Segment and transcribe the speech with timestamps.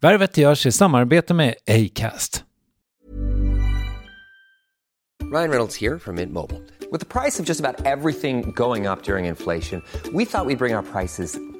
[0.00, 2.44] Värvet görs i samarbete med Acast.
[5.32, 6.60] Ryan Reynolds här från Mint Mobile.
[6.92, 10.56] Med priset på nästan allt som går upp under inflationen, trodde vi att vi skulle
[10.56, 11.55] bring våra priser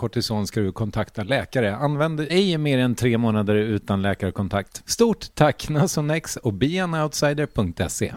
[0.00, 1.76] kortison ska du kontakta läkare.
[1.76, 4.82] Använd ej mer än tre månader utan läkarkontakt.
[4.86, 8.12] Stort tack Nasonex och beanoutsider.se.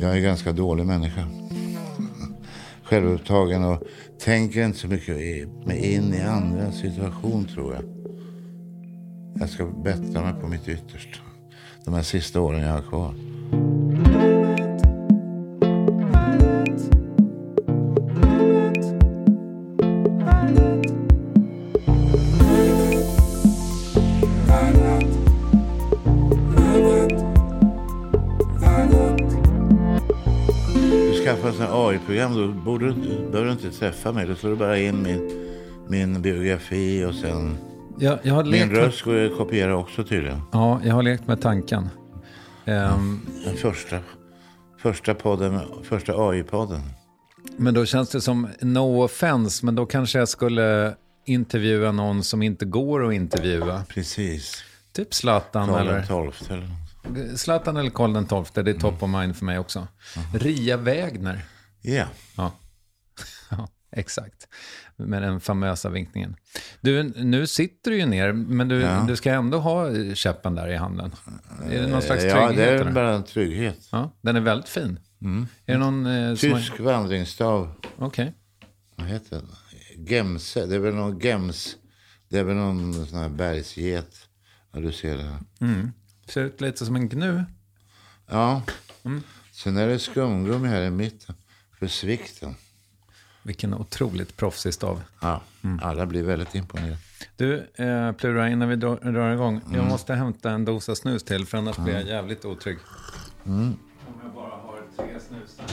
[0.00, 1.26] Jag är en ganska dålig människa.
[2.82, 3.82] Självupptagen och
[4.24, 7.84] tänker inte så mycket i- mig in i andra situation tror jag.
[9.40, 11.18] Jag ska bättra mig på mitt yttersta.
[11.84, 13.14] De här sista åren jag har kvar.
[32.20, 32.92] Ett AI-program då borde du,
[33.30, 34.26] behöver du inte träffa mig.
[34.26, 35.46] Då slår du bara in min,
[35.88, 37.56] min biografi och sen...
[38.00, 40.40] Jag, jag Min röst går att kopiera också tydligen.
[40.52, 41.88] ja, jag har lekt med tanken.
[42.64, 43.98] Ehm, Den första,
[44.82, 46.80] första podden, första AI-podden.
[47.56, 50.94] men då känns det som, no offense, men då kanske jag skulle
[51.26, 53.84] intervjua någon som inte går att intervjua.
[53.88, 54.64] Precis.
[54.92, 55.92] Typ Zlatan Karl eller...
[55.94, 56.68] den tolfte eller.
[57.36, 59.86] Zlatan eller Karl XII, det är top of mind för mig också.
[60.34, 61.40] Ria Wägner.
[61.96, 62.06] Ja.
[62.36, 62.52] Ja.
[63.50, 64.48] ja, exakt.
[64.96, 66.36] Med den famösa vinkningen.
[66.80, 69.04] Du, nu sitter du ju ner, men du, Ja.
[69.08, 71.12] du ska ändå ha käppen där i handen.
[71.70, 72.56] Är det någon slags ja, trygghet?
[72.84, 73.88] det är bara en trygghet.
[73.92, 74.98] Ja, den är väldigt fin.
[75.66, 76.06] Är det någon...
[76.06, 77.74] Eh, som har- Tysk vandringsstav.
[77.98, 78.32] Okej.
[78.96, 79.48] Vad heter den?
[80.06, 80.66] Gemse.
[80.66, 81.76] Det är väl någon gems.
[82.28, 84.14] Det är väl någon sån här bergsget.
[84.72, 85.22] Ja, du ser det.
[85.22, 85.92] här.
[86.28, 87.44] Ser ut lite som en gnu.
[88.30, 88.62] Ja.
[89.04, 89.22] Mm.
[89.52, 91.34] Sen är det skumgummi här i mitten.
[91.78, 92.54] För svikten.
[93.42, 95.02] Vilken otroligt proffsig stav.
[95.20, 95.40] Ja.
[95.64, 95.80] Mm.
[95.82, 96.96] Alla blir väldigt imponerade.
[97.36, 99.60] Du, eh, Plura, innan vi drar, drar igång.
[99.64, 99.86] Jag Mm.
[99.88, 102.78] måste hämta en dosa snus till, för annars blir jag jävligt otrygg.
[103.46, 103.62] Mm.
[104.06, 105.66] Om jag bara har tre snus där.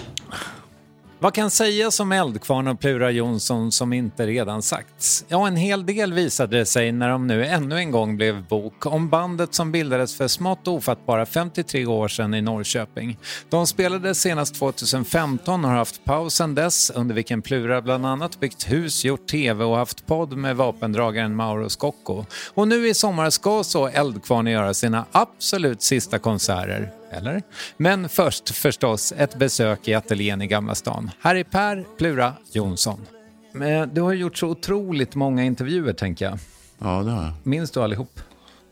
[1.19, 5.25] Vad kan sägas om Eldkvarn och Plura Jonsson som inte redan sagts?
[5.27, 8.85] Ja, en hel del visade det sig när de nu ännu en gång blev bok
[8.85, 13.17] om bandet som bildades för smått ofattbara 53 år sedan i Norrköping.
[13.49, 18.39] De spelade senast 2015 och har haft paus sedan dess under vilken Plura bland annat
[18.39, 22.25] byggt hus, gjort tv och haft podd med vapendragaren Mauro Scocco.
[22.53, 27.41] Och nu i sommar ska så Eldkvarn göra sina absolut sista konserter eller?
[27.77, 31.11] Men först förstås ett besök i ateljén i Gamla stan.
[31.19, 33.05] Här är Per Plura Jonsson.
[33.51, 36.39] Men du har gjort så otroligt många intervjuer, tänker jag.
[36.79, 37.33] Ja, det har jag.
[37.43, 38.19] Minns du allihop?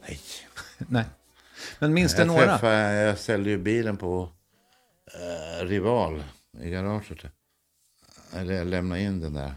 [0.07, 0.19] Nej.
[0.78, 1.06] Nej.
[1.80, 2.45] Men minns du några?
[2.45, 4.30] träffade, jag ställde ju bilen på
[5.13, 6.24] eh, Rival
[6.62, 7.18] i garaget.
[8.36, 9.54] Eller jag lämnade in den där.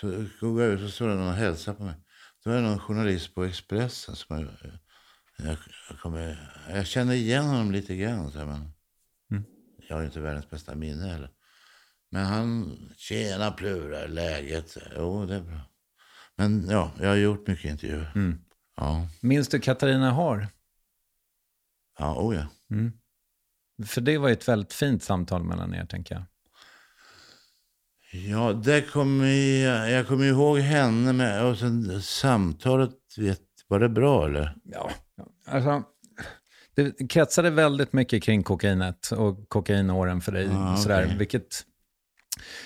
[0.00, 0.06] Så
[0.40, 1.94] går jag ut och står det någon och hälsar på mig.
[2.44, 4.48] Då är det någon journalist på Expressen som jag,
[5.44, 5.56] jag,
[5.98, 8.30] kommer, jag känner igen honom lite grann.
[8.30, 8.72] Så här, men
[9.88, 11.30] Jag har inte världens bästa minne heller.
[12.10, 14.76] Men han, tjena Plura, läget?
[14.96, 15.60] Jo, det är bra.
[16.36, 18.36] Men ja, jag har gjort mycket intervjuer.
[18.76, 20.48] Ja, Minns du Katarina Har?
[21.98, 22.46] ja, oh ja.
[23.86, 26.24] För det var ju ett väldigt fint samtal mellan er, tänker jag.
[28.12, 29.26] Ja, det kommer
[29.64, 34.56] jag, jag kommer ihåg henne med, och sen samtalet, vet, var det bra eller?
[34.64, 34.90] Ja,
[35.50, 35.82] alltså...
[36.74, 40.48] Det kretsade väldigt mycket kring kokainet och kokainåren för dig.
[40.52, 41.16] Ah, sådär, okej.
[41.18, 41.64] vilket...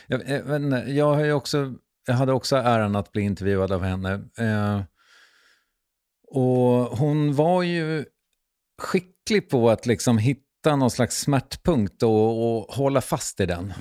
[0.07, 1.75] Jag, jag, jag, har ju också,
[2.07, 4.13] jag hade också äran att bli intervjuad av henne.
[4.39, 4.83] Eh,
[6.29, 8.05] och hon var ju
[8.83, 13.73] skicklig på att liksom hitta någon slags smärtpunkt och, och hålla fast i den.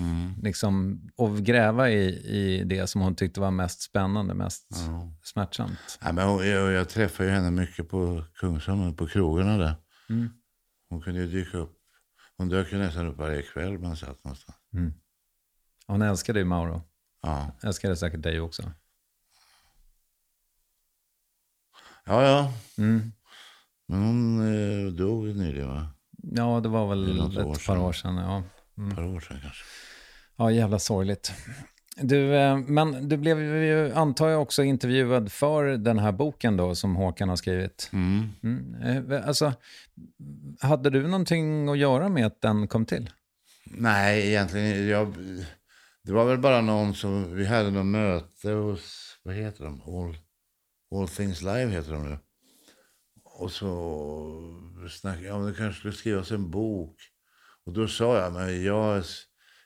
[0.41, 2.05] Liksom, och gräva i,
[2.37, 4.67] i det som hon tyckte var mest spännande, mest
[5.23, 5.99] smärtsamt.
[6.01, 9.75] Ja, men hon, jag, jag träffade ju henne mycket på Kungsholmen, på krogarna där.
[10.09, 10.29] Mm.
[10.89, 11.77] Hon kunde ju dyka upp.
[12.37, 14.57] Hon dök ju nästan upp varje kväll man satt någonstans.
[15.87, 16.81] Hon älskade ju Mauro.
[17.21, 18.71] Ja, Älskade säkert dig också.
[22.05, 22.23] ja.
[22.23, 22.53] ja.
[22.77, 23.11] Mm.
[23.87, 25.87] Men hon eh, dog nyligen va?
[26.31, 28.15] Ja, det var Det väl något ett år par år sedan.
[28.15, 28.43] Ja.
[28.89, 29.63] Ett par år sedan kanske.
[30.37, 31.31] ja, jävla sorgligt.
[31.95, 36.75] Du, eh, men du blev ju, antar jag, också intervjuad för den här boken då
[36.75, 37.89] som Håkan har skrivit.
[37.93, 38.29] Mm.
[38.43, 39.11] Mm.
[39.11, 39.53] Eh, Alltså,
[40.59, 43.09] hade du någonting att göra med att den kom till?
[43.65, 44.87] Nej, egentligen.
[44.87, 45.13] Jag,
[46.03, 47.35] det var väl bara någon som...
[47.35, 49.17] Vi hade något möte hos...
[49.23, 49.81] Vad heter de?
[49.81, 50.17] All,
[50.95, 52.17] All Things Live heter de nu.
[53.35, 53.67] Och så
[54.89, 56.95] snackade jag om det kanske skulle skrivas en bok.
[57.65, 59.03] Och då sa jag, men jag,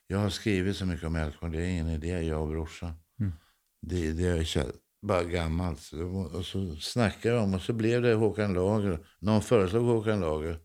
[0.07, 1.51] jag har skrivit så mycket om Älvsborn.
[1.51, 2.93] Det är ingen idé, jag och brorsan.
[3.81, 4.71] Det, det är
[5.01, 5.91] bara gammalt.
[6.33, 9.07] Och så snackade jag om och så blev det Håkan Lager.
[9.19, 10.59] Någon föreslog Håkan Lager.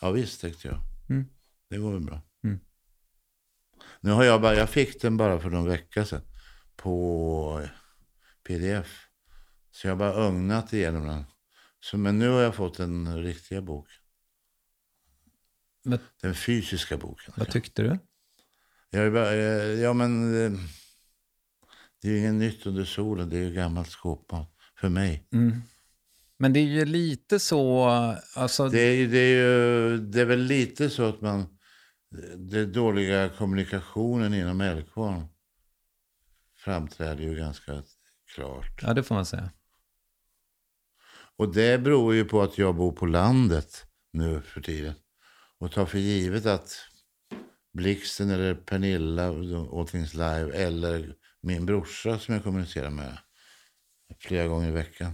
[0.00, 0.78] Ja visst, tänkte jag.
[1.70, 2.22] Det går väl bra.
[4.00, 6.22] Nu har jag bara, jag fick den bara för någon vecka sedan
[6.76, 7.68] på
[8.46, 9.06] pdf.
[9.70, 11.24] Så jag har bara ögnat igenom den.
[11.80, 14.02] Så, men nu har jag fått den riktiga boken.
[15.84, 17.34] Men, Den fysiska boken.
[17.36, 17.98] vad tyckte du?
[18.90, 20.60] Jag bara, eh, ja men eh,
[22.02, 23.28] det är ju inget nytt under solen.
[23.28, 25.28] Det är ju gammalt skåpmat för mig.
[26.38, 27.84] Men det är ju lite så,
[28.34, 31.58] alltså, Det är, det, är ju, det är väl lite så att man,
[32.36, 35.26] den dåliga kommunikationen inom Älvkvarn
[36.56, 37.82] framträder ju ganska
[38.34, 38.82] klart.
[38.82, 39.50] ja det får man säga.
[41.40, 44.94] Och det beror ju på att jag bor på landet nu för tiden.
[45.58, 46.78] Och tar för givet att
[47.72, 49.28] Blixten eller Pernilla,
[49.72, 53.18] All Things Live eller min brorsa som jag kommunicerar med
[54.18, 55.12] flera gånger i veckan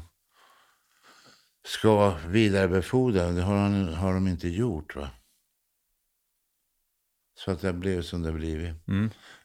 [1.67, 3.31] ska vidarebefordra.
[3.31, 4.96] Det har, han, har de inte gjort.
[4.96, 5.10] va?
[7.39, 8.74] Så att det blev som det blivit.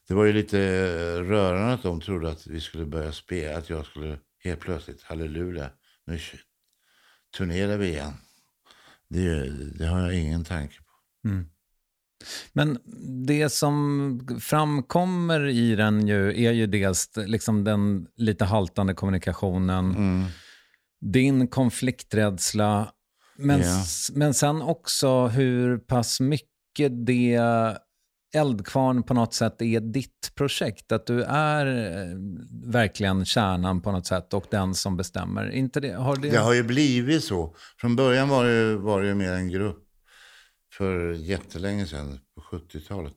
[0.07, 3.57] Det var ju lite eh, rörande att de trodde att vi skulle börja spela.
[3.57, 5.69] Att jag skulle helt plötsligt, halleluja,
[6.05, 6.19] nu
[7.37, 8.13] turnerar vi igen.
[9.09, 11.29] Det, det har jag ingen tanke på.
[12.53, 12.77] Men
[13.27, 19.95] det som framkommer i den ju är ju dels liksom den lite haltande kommunikationen,
[21.01, 22.91] din konflikträdsla,
[23.37, 27.39] men, s- men sen också hur pass mycket det
[28.33, 30.91] Eldkvarn på något sätt är ditt projekt.
[30.91, 32.17] Att du är eh,
[32.65, 35.49] verkligen kärnan på något sätt och den som bestämmer.
[35.49, 36.29] Inte det, har det...
[36.29, 37.55] Det har ju blivit så.
[37.77, 39.87] Från början var det, var det mer en grupp
[40.73, 43.13] för jättelänge sedan, på 70-talet.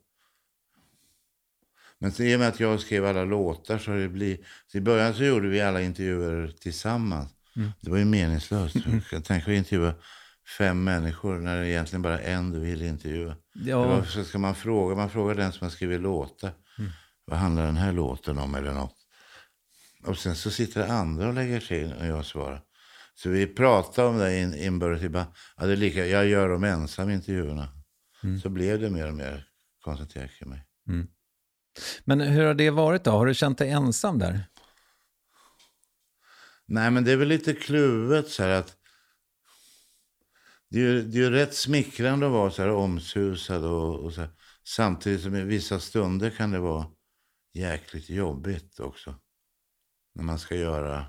[1.99, 4.45] Men i och med att jag skrev alla låtar så har det blivit...
[4.67, 7.31] Så I början så gjorde vi alla intervjuer tillsammans.
[7.81, 8.77] Det var ju meningslöst.
[9.13, 9.95] Jag tänker intervjua
[10.59, 13.37] fem människor när det egentligen bara är en du vill intervjua.
[13.53, 13.79] Ja.
[13.79, 16.53] Det var, så ska man fråga, man frågar den som har skrivit låtar.
[17.25, 18.97] vad handlar den här låten om eller något.
[20.05, 22.63] Och sen så sitter det andra och lägger till och jag svarar.
[23.15, 25.03] Så vi pratar om det in, inbördes.
[25.57, 27.69] Ja, det är lika, jag gör dem ensam intervjuerna.
[28.43, 29.47] Så blev det mer och mer
[29.85, 30.67] koncentrerat kring mig.
[32.05, 33.11] Men hur har det varit då?
[33.11, 34.45] Har du känt dig ensam där?
[36.67, 38.77] Nej, men det är väl lite kluvet så här att
[40.75, 44.13] det är ju, det är ju rätt smickrande att vara så här omsusad och, och
[44.13, 44.31] så här.
[44.65, 46.87] Samtidigt som i vissa stunder kan det vara
[47.53, 49.15] jäkligt jobbigt också.
[50.15, 51.07] När man ska göra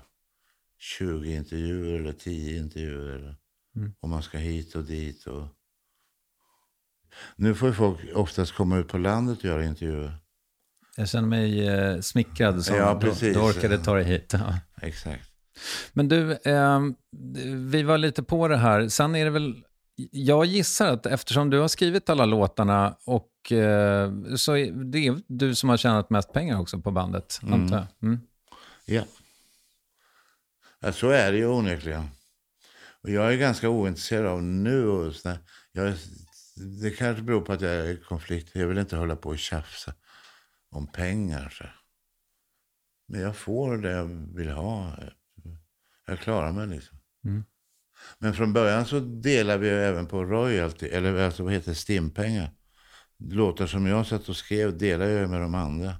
[0.78, 3.14] 20 intervjuer eller 10 intervjuer.
[3.14, 3.36] Eller,
[4.00, 5.26] Och man ska hit och dit.
[5.26, 5.48] Och...
[7.36, 10.18] Nu får ju folk oftast komma ut på landet och göra intervjuer.
[10.96, 13.34] Jag känner mig eh, smickrad som Ja, precis.
[13.34, 14.32] du orkade ta dig hit.
[14.32, 14.60] Ja.
[14.82, 15.25] Exakt.
[15.92, 16.80] Men du, eh,
[17.70, 18.88] vi var lite på det här.
[18.88, 19.64] Sen är det väl,
[20.10, 25.16] jag gissar att eftersom du har skrivit alla låtarna och eh, så är det är
[25.26, 27.86] du som har tjänat mest pengar också på bandet, antar jag.
[28.02, 28.20] Mm.
[28.84, 29.02] Ja.
[30.80, 30.92] ja.
[30.92, 32.08] Så är det ju onekligen.
[33.02, 35.12] Och jag är ganska ointresserad av nu.
[35.72, 35.94] Jag,
[36.80, 38.50] det kanske beror på att jag är i konflikt.
[38.52, 39.94] Jag vill inte hålla på och tjafsa
[40.70, 41.76] om pengar.
[43.08, 44.92] Men jag får det jag vill ha.
[46.06, 46.98] Jag klarar mig liksom.
[48.18, 52.50] Men från början så delar vi även på royalty, eller alltså vad heter stimpengar.
[53.18, 55.96] Låtar som jag satt och skrev delar jag med de andra.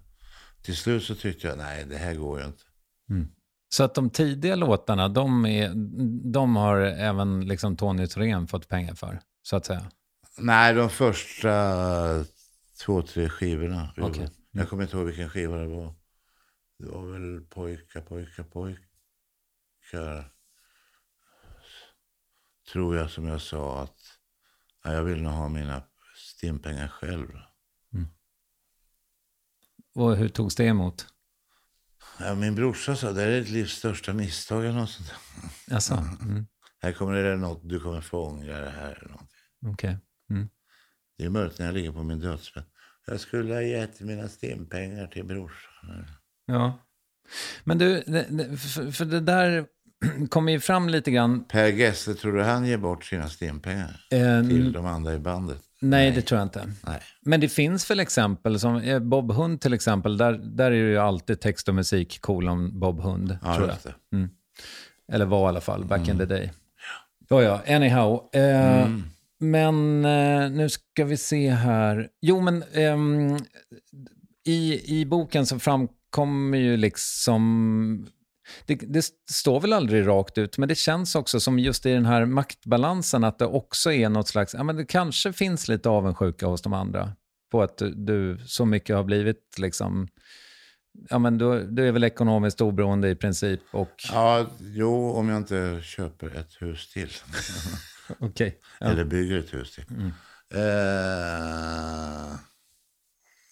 [0.63, 2.63] Till slut så tyckte jag, nej det här går ju inte.
[3.69, 5.73] Så att de tidiga låtarna, de, är,
[6.33, 9.91] de har även liksom Tony Thorén fått pengar för, så att säga.
[10.39, 12.25] Nej, de första
[12.85, 13.95] två, tre skivorna.
[13.97, 14.29] Okej.
[14.51, 15.95] Jag kommer inte ihåg vilken skiva det var.
[16.79, 18.43] Det var väl pojkar, pojkar,
[19.91, 20.33] pojkar.
[22.73, 23.99] Tror jag som jag sa att
[24.85, 25.83] ja, jag vill nog ha mina
[26.17, 27.29] stimpengar själv.
[29.95, 31.07] Och hur togs det emot?
[32.19, 35.13] Ja, min brorsa sa det här är ditt livs största misstag eller något sånt.
[35.71, 36.47] Alltså, mm.
[36.83, 39.03] Här kommer det något, du kommer få ångra det här.
[39.05, 39.19] Eller
[39.73, 39.99] okej.
[40.31, 40.49] Mm.
[41.19, 42.65] Det är möjligt när jag ligger på min dödsbädd.
[43.07, 46.07] Jag skulle ha gett mina stimpengar till brorsan.
[46.47, 46.79] Ja.
[47.65, 48.03] Men du,
[48.93, 49.67] för det där
[50.31, 51.45] kommer ju fram lite grann.
[51.45, 55.59] Per Gessle, tror du han ger bort sina stimpengar Eh, till de andra i bandet?
[55.81, 56.73] Nej, det tror jag inte.
[56.87, 57.01] Nej.
[57.23, 60.77] Men det finns väl exempel, som eh, Bob Hund till exempel, där, där är det
[60.91, 63.77] ju alltid text och musik kolon Bob Hund, Ja, tror jag.
[63.83, 64.29] det.
[65.13, 66.53] Eller var i alla fall, back in the day.
[67.29, 68.29] Ja, ja, anyhow.
[68.33, 68.89] Eh,
[69.41, 72.09] Men eh, nu ska vi se här.
[72.21, 73.37] Jo, men ehm,
[74.47, 78.07] i, i boken så framkommer ju liksom...
[78.67, 82.07] Det, det står väl aldrig rakt ut, men det känns också som just i den
[82.07, 84.55] här maktbalansen att det också är något slags...
[84.55, 87.13] Ja, men det kanske finns lite avundsjuka hos de andra
[87.51, 90.09] på att du, du så mycket har blivit liksom...
[91.11, 93.93] Ja, men du, du är väl ekonomiskt oberoende i princip och...
[94.13, 97.11] Ja, jo, om jag inte köper ett hus till.
[98.19, 98.61] Okej.
[98.81, 98.87] Ja.
[98.87, 99.85] Eller bygger ett hus till.
[100.55, 100.61] Eh,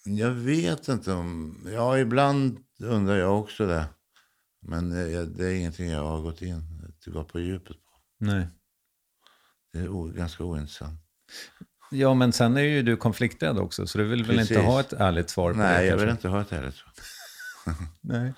[0.05, 1.57] jag vet inte om...
[1.73, 3.85] Ja, ibland undrar jag också det.
[4.67, 7.91] Men det, det är ingenting jag har gått in att gå på djupet på.
[8.19, 8.47] Nej.
[9.73, 10.99] Det är ganska ointressant.
[11.91, 14.51] Ja, men sen är ju du konflikträdd också, så du vill väl Precis.
[14.51, 15.63] inte ha ett ärligt svar på det?
[15.63, 16.05] Nej, jag kanske?
[16.05, 16.93] vill inte ha ett ärligt svar.
[18.01, 18.33] Nej.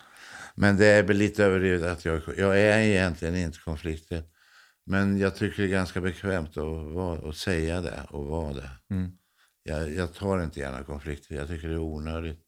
[0.55, 4.23] Men det är väl lite överdrivet att jag, jag är egentligen inte konflikträdd.
[4.85, 8.69] Men jag tycker det är ganska bekvämt att, vara, att säga det och vara det.
[8.89, 9.11] Mm.
[9.63, 11.35] Jag, jag tar inte gärna konflikter.
[11.35, 12.39] Jag tycker det är onödigt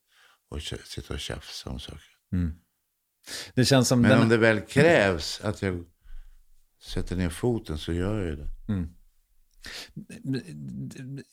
[0.50, 2.02] att sitta och tjafsa om saker.
[3.54, 4.22] Det känns som Men den...
[4.22, 5.84] om det väl krävs att jag
[6.82, 8.48] sätter ner foten så gör jag ju det.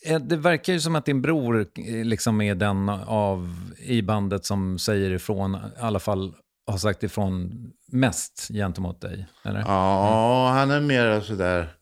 [0.05, 4.45] Eh, Det verkar ju som att din bror eh, liksom är den av i bandet
[4.45, 6.35] som säger ifrån, i alla fall
[6.67, 7.51] har sagt ifrån
[7.87, 9.27] mest gentemot dig.
[9.43, 9.59] Eller?
[9.59, 11.73] Ja, han är mer sådär.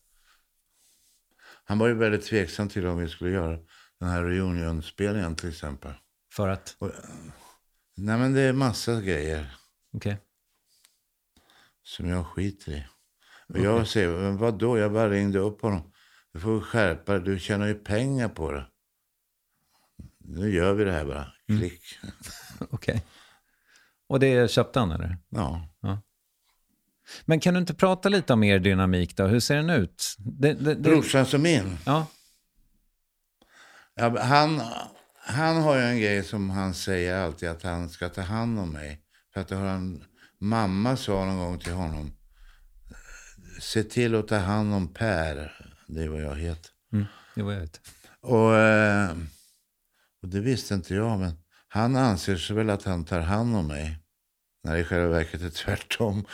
[1.66, 3.58] Han var ju väldigt tveksam till om vi skulle göra
[4.00, 5.92] den här reunion-spelningen till exempel.
[6.34, 6.76] För att,
[7.96, 9.56] Nej men det är massa grejer.
[9.96, 10.18] Okej.
[11.84, 12.86] Som jag skiter i.
[13.48, 14.78] Och jag säger, men vadå?
[14.78, 15.92] Jag bara ringde upp honom.
[16.34, 17.22] Du får skärpa dig.
[17.22, 18.68] Du tjänar ju pengar på det.
[20.20, 21.28] Nu gör vi det här bara.
[21.48, 21.84] Klick.
[22.70, 23.04] Okej.
[24.08, 25.18] Och det köpte han eller?
[25.30, 25.70] Ja.
[27.26, 29.28] Men kan du inte prata lite om er dynamik då?
[29.28, 30.16] Hur ser den ut?
[30.18, 31.78] Det, det, det, Brorsan som min.
[31.86, 32.08] Ja,
[33.96, 34.62] Ja, han,
[35.16, 37.50] han har ju en grej som han säger alltid.
[37.50, 39.02] Att han ska ta hand om mig.
[39.36, 40.04] För att han,
[40.40, 42.12] mamma sa någon gång till honom.
[43.62, 45.52] Se till att ta hand om Per.
[45.88, 46.72] Det är vad jag heter.
[47.36, 47.82] det var jag vet.
[48.22, 49.18] Och, eh,
[50.22, 51.20] och det visste inte jag.
[51.20, 51.32] Men
[51.68, 54.00] han anser sig väl att han tar hand om mig.
[54.64, 56.26] När det i själva verket är tvärtom.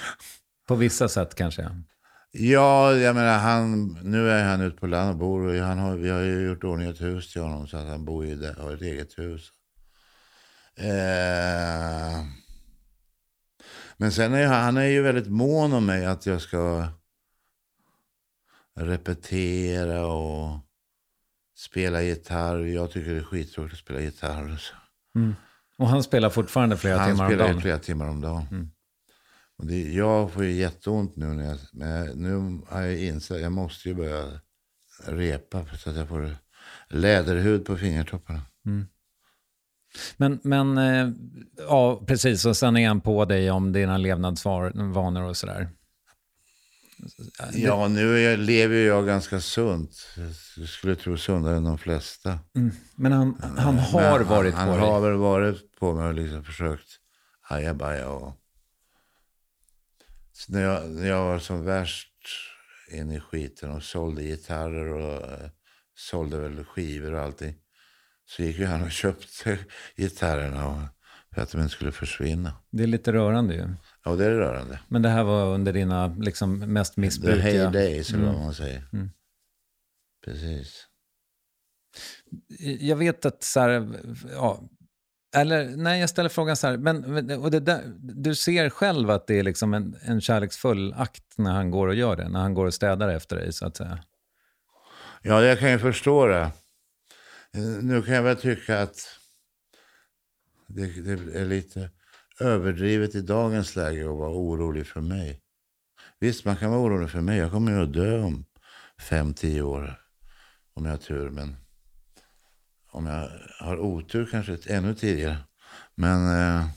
[0.68, 1.84] På vissa sätt kanske.
[2.32, 5.42] Ja, jag menar han, nu är han ute på land och bor.
[5.42, 8.06] Och han har, vi har ju gjort ordning ett hus till honom så att han
[8.06, 9.52] bor i det, har ett eget hus.
[10.76, 12.26] Eh,
[14.02, 16.88] men sen är han är ju väldigt mån om mig att jag ska
[18.76, 20.60] repetera och
[21.58, 22.58] spela gitarr.
[22.58, 24.58] Jag tycker det är skittråkigt att spela gitarr.
[24.58, 24.74] Så.
[25.78, 27.56] Och han spelar fortfarande flera Han timmar om spelar dagen.
[27.56, 28.72] ju flera timmar om dagen.
[29.58, 33.42] Och det, jag får ju jätteont nu när jag, men nu har jag insett att
[33.42, 34.40] jag måste ju börja
[35.06, 36.36] repa så att jag får
[36.90, 38.42] läderhud på fingertopparna.
[40.18, 41.10] Men, men eh,
[41.58, 42.46] ja, precis.
[42.46, 45.70] Och sen är han på dig om dina levnadsvanor och sådär.
[47.54, 50.08] Ja, nu jag, lever jag ganska sunt.
[50.58, 52.40] Jag skulle tro sundare än de flesta.
[52.96, 54.90] Men han, han har Men varit han, på Han dig.
[54.90, 56.90] har väl varit på mig och liksom försökt
[57.42, 58.38] ajabaja och...
[60.34, 62.08] Så när, jag, när jag var som värst
[62.92, 65.50] inne i skiten och sålde gitarrer och eh,
[65.96, 67.56] sålde väl skivor och allting.
[68.36, 69.60] Så gick ju han och köpte
[69.96, 70.90] gitarrerna
[71.36, 72.54] för att de inte skulle försvinna.
[72.72, 73.68] Det är lite rörande ju.
[74.04, 74.80] Ja, det är rörande.
[74.88, 77.70] Men det här var under dina liksom, mest The missbrukiga...
[77.70, 78.84] heydays, eller vad man säger.
[80.26, 80.88] Precis.
[82.80, 83.90] Jag vet att så här,
[84.32, 84.70] ja,
[85.36, 89.28] eller nej, jag ställer frågan så här, men och det där, du ser själv att
[89.28, 92.54] det är liksom en, en kärleksfull akt när han går och gör det, när han
[92.54, 94.00] går och städar efter dig så att säga.
[95.22, 96.52] Ja, jag kan ju förstå det.
[97.54, 99.20] Eh, Nu kan jag väl tycka att
[100.68, 101.90] det, det är lite
[102.40, 105.42] överdrivet i dagens läge att vara orolig för mig.
[106.20, 107.38] Visst, man kan vara orolig för mig.
[107.38, 108.46] Jag kommer ju att dö om
[109.00, 110.02] fem, tio år.
[110.74, 111.30] Om jag har tur.
[111.30, 111.56] Men
[112.92, 113.30] om jag
[113.60, 115.38] har otur kanske ännu tidigare.
[115.96, 116.68] Men eh,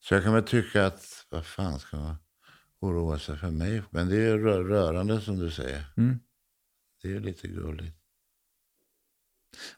[0.00, 2.16] så jag kan väl tycka att vad fan ska man
[2.80, 3.82] oroa sig för mig?
[3.90, 5.84] Men det är ju rö- rörande som du säger.
[7.02, 7.96] Det är ju lite gulligt.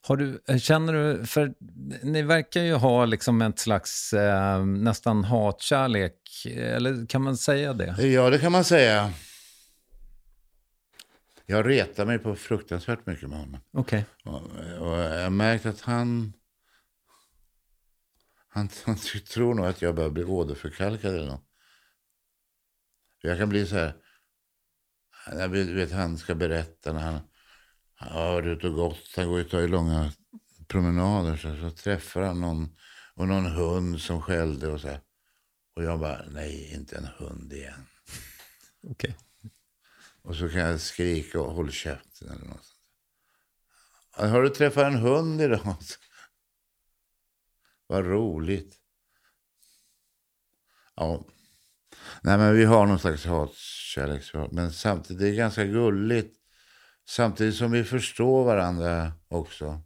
[0.00, 1.54] Har du, känner du, för
[2.02, 8.02] ni verkar ju ha liksom ett slags eh, nästan hatkärlek, eller kan man säga det?
[8.02, 9.12] Ja, det kan man säga.
[11.46, 13.60] Jag retar mig på fruktansvärt mycket med honom.
[13.72, 14.04] Okej.
[14.24, 14.42] Och,
[14.80, 16.32] och jag har märkt att han,
[18.48, 18.68] han...
[18.84, 18.96] Han
[19.32, 21.44] tror nog att jag börjar bli åderförkalkad eller något.
[23.22, 23.94] Jag kan bli så här...
[25.32, 27.20] Jag vet han ska berätta när han
[27.98, 29.16] har varit ute och gått.
[29.16, 30.12] Han går ju tar långa
[30.68, 31.36] promenader.
[31.36, 32.76] Så, så träffar han någon,
[33.14, 35.00] och någon hund som skällde och så här.
[35.76, 37.86] Och jag bara, nej, inte en hund igen.
[38.82, 39.16] Okej.
[40.22, 42.64] Och så kan jag skrika och håll käften eller något.
[42.64, 44.30] sånt.
[44.30, 45.60] Har du träffat en hund idag?
[47.86, 48.76] Vad roligt.
[50.94, 51.24] Ja.
[52.22, 54.62] Nej men vi har någon slags hatkärleksförhållande.
[54.62, 56.37] Men samtidigt, det är ganska gulligt.
[57.08, 59.80] Samtidigt som vi förstår varandra också.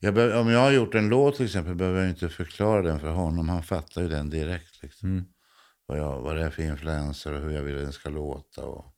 [0.00, 3.00] Jag behöver, om jag har gjort en låt till exempel behöver jag inte förklara den
[3.00, 3.48] för honom.
[3.48, 4.82] Han fattar ju den direkt.
[4.82, 5.24] Liksom.
[5.86, 8.64] Vad, jag, vad det är för influenser och hur jag vill att den ska låta.
[8.64, 8.94] Och...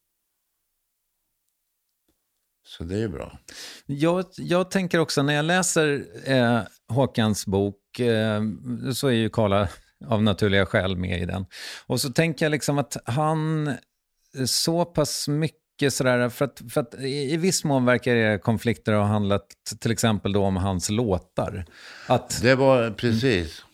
[2.66, 3.38] Så det är bra.
[3.86, 8.42] Jag, jag tänker också, när jag läser eh, Håkans bok, eh,
[8.94, 9.68] så är ju Karla
[10.06, 11.46] av naturliga skäl med i den.
[11.86, 13.70] Och så tänker jag liksom att han
[14.46, 19.04] så pass mycket sådär, för att, för att i, viss mån verkar era konflikter ha
[19.04, 19.46] handlat
[19.80, 21.64] till exempel då om hans låtar.
[22.06, 23.64] Att, Det var precis.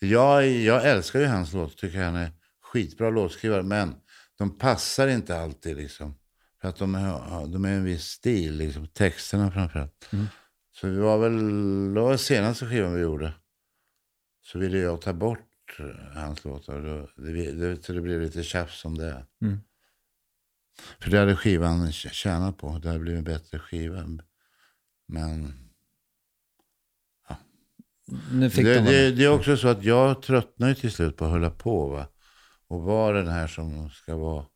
[0.00, 1.76] Jag, jag älskar ju hans låt.
[1.76, 2.30] Tycker han är
[2.62, 3.62] skitbra låtskrivare.
[3.62, 3.94] Men
[4.38, 6.14] de passar inte alltid liksom.
[6.60, 8.86] För att de är, de är en viss stil, liksom.
[8.86, 10.08] texterna framförallt.
[10.80, 13.32] Så det var väl, det var senaste skivan vi gjorde.
[14.44, 15.78] Så ville jag ta bort
[16.14, 17.06] hans låtar.
[17.16, 19.26] Det, det, så det blev lite tjafs om det.
[21.00, 22.78] För det hade skivan tjänat på.
[22.78, 24.04] Det hade blivit en bättre skiva.
[25.08, 25.52] Men
[28.32, 31.16] nu fick det, de det, det är också så att jag tröttnar ju till slut
[31.16, 31.88] på att hålla på.
[31.88, 32.08] Va?
[32.68, 34.46] Och vara den här som ska vara,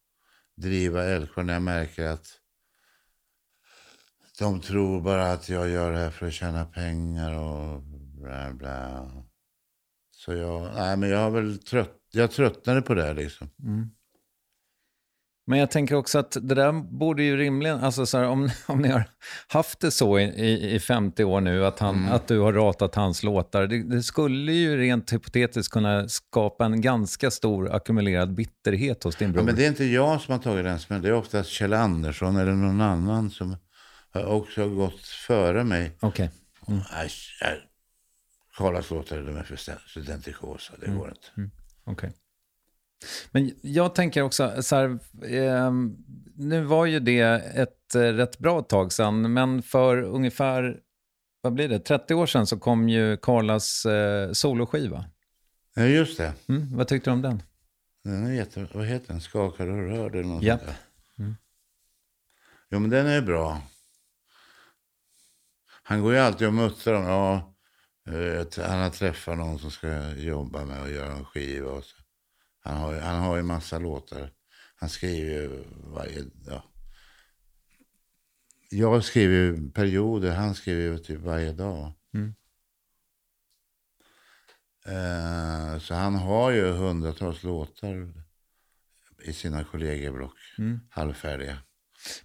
[0.56, 2.26] driva Älvsjö när jag märker att
[4.38, 7.82] de tror bara att jag gör det här för att tjäna pengar och
[8.22, 9.10] bla bla.
[10.10, 13.48] Så jag, nej men jag har väl trött, jag tröttnade på det liksom.
[15.46, 18.78] Men jag tänker också att det där borde ju rimligen, alltså så här, om, om
[18.78, 19.04] ni har
[19.48, 22.94] haft det så i, i, i 50 år nu, att, han, att du har ratat
[22.94, 29.04] hans låtar, det, det skulle ju rent hypotetiskt kunna skapa en ganska stor ackumulerad bitterhet
[29.04, 29.42] hos din bror.
[29.42, 31.02] Ja, men det är inte jag som har tagit den smällen.
[31.02, 33.56] Det är oftast Kjell Andersson eller någon annan som
[34.10, 35.96] har också gått före mig.
[36.00, 36.30] Okej.
[36.68, 36.80] Mm.
[38.56, 41.28] Karlas låtar de är för studentikosa, det går inte.
[41.36, 41.50] Mm.
[41.84, 42.12] Okej.
[43.30, 45.72] Men jag tänker också, så här, eh,
[46.36, 47.20] nu var ju det
[47.54, 50.80] ett eh, rätt bra tag sedan, men för ungefär,
[51.40, 55.04] vad blir det, 30 år sedan så kom ju Karlas eh, soloskiva.
[55.74, 56.32] Ja, just det.
[56.48, 57.42] Mm, vad tyckte du om den?
[58.04, 58.66] Den är jätte...
[58.72, 59.20] Vad heter den?
[59.20, 60.60] Skakar och rör eller något Japp.
[60.60, 60.76] sånt där.
[62.70, 63.62] Jo, men den är bra.
[65.82, 67.54] Han går ju alltid och muttrar om, ja,
[68.12, 71.70] eh, han har träffat någon som ska jobba med och göra en skiva.
[71.70, 72.01] Och så.
[72.62, 74.30] Han, har, han har ju massa låtar.
[74.76, 76.64] Han skriver ju varje, ja.
[78.70, 81.92] Jag skriver ju perioder, han skriver ju typ varje dag.
[82.14, 82.34] Mm.
[84.86, 88.12] Eh, så han har ju hundratals låtar
[89.24, 90.80] i sina kollegieblock, Mm.
[90.90, 91.58] halvfärdiga.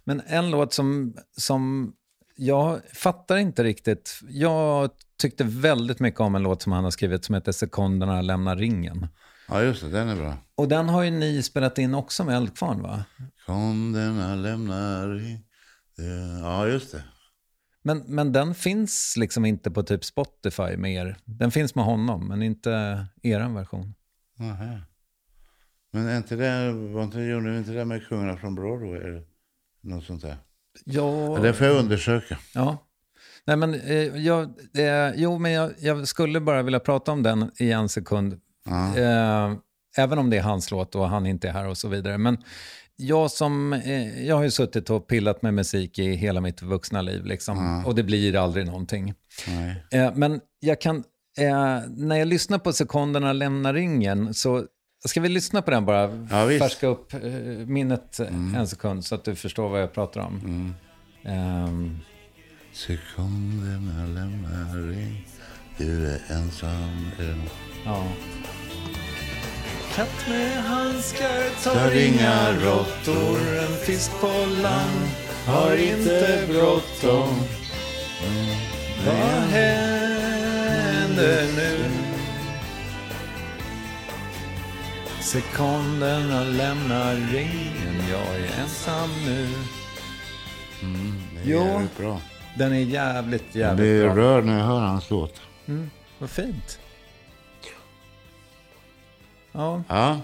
[0.04, 1.92] Men en låt som, som
[2.38, 4.20] jag fattar inte riktigt.
[4.28, 8.56] Jag tyckte väldigt mycket om en låt som han har skrivit som heter Sekunderna lämnar
[8.56, 9.06] ringen.
[9.48, 10.36] Ja, just det, den är bra.
[10.54, 13.04] Och den har ju ni spelat in också med Eldkvarn va?
[13.46, 15.16] Konderna lämnar
[15.98, 17.04] eh, Ja, just det.
[17.82, 21.16] Men, men den finns liksom inte på typ Spotify med er.
[21.24, 22.70] Den finns med honom, men inte
[23.22, 23.94] er version.
[24.40, 24.80] Aha.
[25.92, 29.00] Men är inte det, var inte, gjorde vi inte det med Kungarna från Broadway?
[29.00, 29.22] Eller
[29.80, 30.36] något sånt där?
[30.84, 32.38] Ja, Ja, det får jag undersöka.
[32.54, 32.84] ja.
[33.46, 34.42] Nej, men, eh, jag,
[34.78, 38.40] eh, jo, men jag, jag skulle bara vilja prata om den i en sekund.
[38.64, 38.98] Ja.
[38.98, 39.52] Eh,
[39.96, 42.18] även om det är hans låt och han inte är här och så vidare.
[42.18, 42.38] Men
[42.96, 47.02] jag, som, eh, jag har ju suttit och pillat med musik i hela mitt vuxna
[47.02, 47.24] liv.
[47.24, 49.14] Liksom, Och det blir aldrig någonting.
[49.90, 50.96] Eh, men jag kan,
[51.38, 54.64] eh, när jag lyssnar på sekunderna lämnar ringen så
[55.04, 56.26] ska vi lyssna på den bara?
[56.30, 56.58] Ja.
[56.58, 57.20] Färska upp eh,
[57.66, 60.74] minnet en sekund så att du förstår vad jag pratar om.
[61.24, 61.98] Ehm,
[62.72, 65.24] Sekunderna lämnar in.
[65.78, 67.10] Du är ensam.
[67.18, 67.42] en.
[67.84, 68.04] ja.
[69.94, 73.58] Katt med handskar Tar inga råttor.
[73.58, 75.08] En fisk på land
[75.46, 77.34] har inte bråttom.
[79.06, 80.36] Vad händer
[81.56, 82.07] nu?
[85.32, 89.48] Sekunderna lämnar ringen, jag är ensam nu.
[91.34, 91.88] Det är Jo.
[91.96, 92.20] bra.
[92.56, 94.16] Den är jävligt, Jag jävligt blir bra.
[94.16, 95.40] rörd när jag hör hans låt.
[96.18, 96.78] Vad fint.
[99.52, 100.20] Ja, Ja,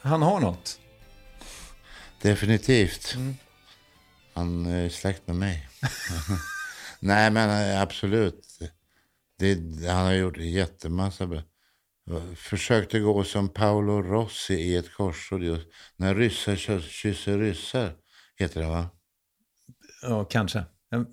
[0.00, 0.80] han har något.
[2.22, 3.14] definitivt.
[3.16, 3.36] Mm.
[4.34, 5.68] Han är släkt med mig.
[7.00, 8.58] Nej, men eh, absolut.
[9.38, 9.54] Det,
[9.88, 11.42] han har gjort en jättemassa bra.
[12.36, 15.42] Försökte gå som Paolo Rossi i ett korsord.
[15.42, 15.66] just.
[15.96, 17.92] När ryssar kys- kysser ryssar.
[18.36, 18.90] Heter det va?
[20.02, 20.64] Ja, kanske.
[20.94, 21.06] Mm,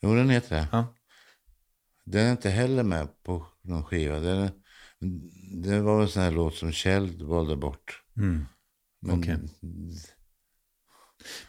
[0.00, 0.68] Jo, den heter det.
[0.72, 0.94] Ja.
[2.04, 4.18] Den är inte heller med på någon skiva.
[4.20, 4.50] Den,
[5.62, 8.02] det var en sån här låt som Kjell valde bort.
[8.14, 9.38] Men Okej.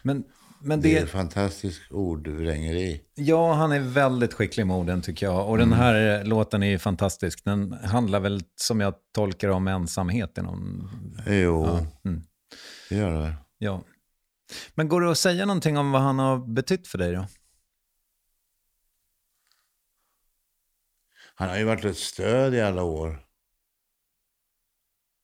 [0.02, 0.24] Men,
[0.60, 3.00] men det är det, fantastiskt ordvrängeri.
[3.14, 5.48] ja, han är väldigt skicklig med orden tycker jag.
[5.48, 7.44] Och den här låten är ju fantastisk.
[7.44, 10.90] Den handlar väl, som jag tolkar om ensamhet i någon...
[11.26, 12.22] Jo, Mm.
[12.88, 13.32] det gör det väl.
[13.58, 13.82] Ja.
[14.74, 17.26] Men går det att säga någonting om vad han har betytt för dig då?
[21.34, 23.24] Han har ju varit ett stöd i alla år.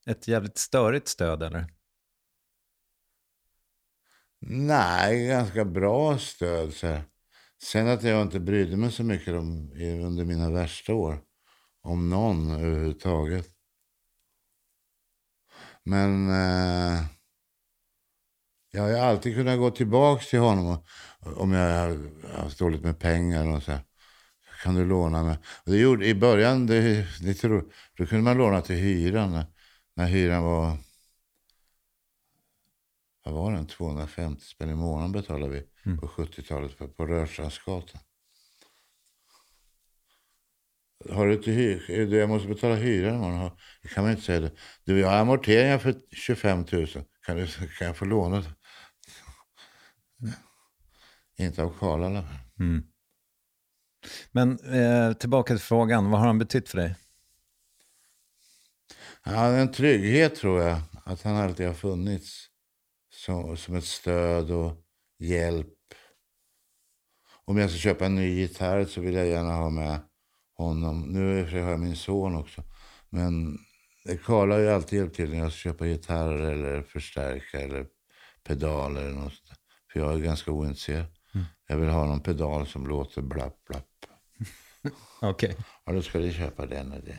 [0.07, 1.67] Ett jävligt störigt stöd eller?
[4.47, 6.75] Nej, ganska bra stöd.
[6.75, 7.03] Så här.
[7.63, 9.73] Sen att jag inte brydde mig så mycket om,
[10.05, 11.19] under mina värsta år.
[11.83, 13.49] Om någon överhuvudtaget.
[15.85, 17.05] Men eh,
[18.73, 21.99] jag har ju alltid kunnat gå tillbaka till honom och, om jag har
[22.43, 23.57] haft dåligt med pengar.
[23.57, 23.81] och så här.
[24.63, 25.39] Kan du låna mig?
[25.65, 27.65] Och det gjorde, I början, det, det tror,
[27.99, 29.33] då kunde man låna till hyran.
[29.33, 29.47] När,
[29.97, 30.79] när hyran var
[33.25, 33.67] vad var den?
[33.67, 35.63] 250 spänn i månaden betalade vi
[35.97, 38.01] på 70-talet för, på Rörstrandsgatan.
[41.11, 41.91] Har du inte hyr?
[41.91, 43.51] är Jag måste betala hyran imorgon.
[43.83, 44.41] Det kan man inte säga.
[44.41, 44.51] Det.
[44.85, 46.87] Du, jag har amorteringar för 25 000.
[47.27, 48.41] Kan, du, kan jag få låna?
[48.41, 48.55] det?
[51.45, 52.39] Inte av Karl i alla fall.
[54.33, 56.97] Men eh, tillbaka till frågan, vad har han betytt för dig?
[59.23, 60.81] Han hade en trygghet tror jag.
[61.05, 62.49] Att han alltid har funnits.
[63.25, 64.73] Som, som ett stöd och
[65.19, 65.69] hjälp.
[67.45, 70.01] Om jag ska köpa en ny gitarr så vill jag gärna ha med
[70.57, 71.01] honom.
[71.01, 72.63] Nu har jag min son också.
[73.11, 73.59] Men
[74.25, 77.87] Karl har ju alltid hjälpt till när jag ska köpa gitarrer eller förstärka eller
[78.43, 79.43] pedaler eller något.
[79.93, 81.07] För jag är ganska ointresserad.
[81.67, 84.07] Jag vill ha någon pedal som låter blapp, blapp.
[85.21, 85.57] Okej.
[85.85, 87.19] Ja, då ska du köpa den och den.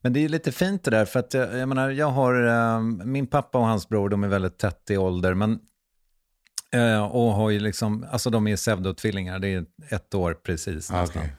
[0.00, 2.80] Men det är lite fint det där, för att jag, jag menar, jag har, eh,
[3.04, 5.58] min pappa och hans bror, de är väldigt tätt i ålder, men
[6.72, 11.00] eh, och har ju liksom, alltså de är pseudotvillingar, det är ett år precis Ah,
[11.00, 11.22] nästan.
[11.22, 11.36] okej.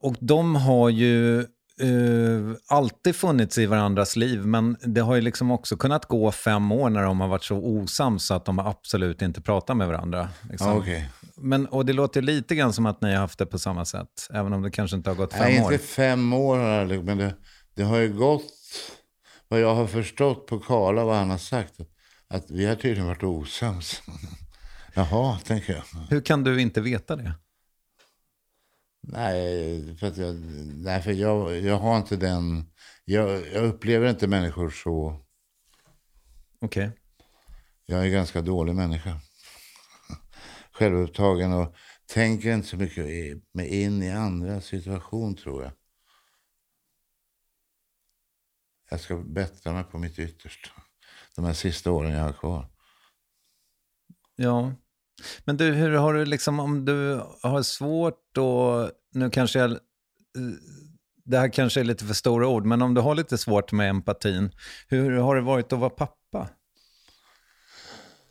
[0.00, 1.46] Och de har ju
[1.80, 6.72] eh, alltid funnits i varandras liv, men det har ju liksom också kunnat gå fem
[6.72, 10.28] år när de har varit så osams så att de absolut inte pratar med varandra.
[10.50, 10.68] Liksom.
[10.68, 11.10] Ja, okej.
[11.36, 14.28] men, och det låter lite grann som att ni har haft det på samma sätt,
[14.30, 15.72] även om det kanske inte har gått fem Nej, år.
[15.72, 17.34] inte fem år men det,
[17.74, 18.52] det har ju gått,
[19.48, 21.74] vad jag har förstått på Karla, vad han har sagt,
[22.28, 24.02] att vi har tydligen varit osams.
[24.94, 26.00] Jaha, tänker jag.
[26.10, 27.32] Hur kan du inte veta det?
[29.00, 30.34] Nej, för, att jag,
[30.74, 32.72] nej, för jag, jag har inte den...
[33.04, 35.24] Jag, jag upplever inte människor så...
[36.60, 36.90] Okej.
[37.86, 39.20] Jag är en ganska dålig människa.
[40.72, 41.74] Självupptagen och
[42.06, 43.04] tänker inte så mycket
[43.52, 45.72] mig in i andra situation, tror jag.
[48.90, 50.70] Jag ska bättra mig på mitt yttersta.
[51.36, 52.70] De här sista åren jag har kvar.
[54.36, 54.72] Ja.
[55.44, 59.78] Men du, hur har du liksom, om du har svårt och nu kanske jag, eh,
[61.24, 63.90] det här kanske är lite för stora ord, men om du har lite svårt med
[63.90, 64.50] empatin,
[64.88, 66.48] hur har det varit att vara pappa?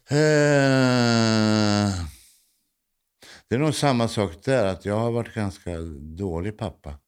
[0.09, 0.17] Eh,
[3.47, 5.77] det är nog samma sak där, att jag har varit ganska
[6.17, 6.99] dålig pappa.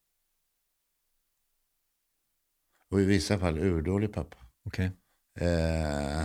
[2.91, 4.37] Och i vissa fall urdålig pappa.
[4.65, 4.91] Okej.
[5.39, 6.23] Eh,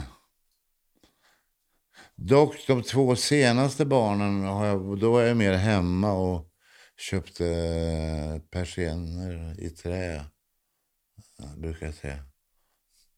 [2.17, 6.51] dock de två senaste barnen, har jag, då var jag mer hemma och
[6.97, 10.17] köpte eh, persienner i trä,
[11.41, 12.25] eh, brukar jag säga.